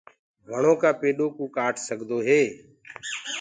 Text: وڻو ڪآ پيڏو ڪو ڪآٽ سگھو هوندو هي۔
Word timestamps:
وڻو 0.49 0.73
ڪآ 0.81 0.89
پيڏو 1.01 1.27
ڪو 1.37 1.43
ڪآٽ 1.57 1.75
سگھو 1.87 2.01
هوندو 2.03 2.17
هي۔ 2.27 2.41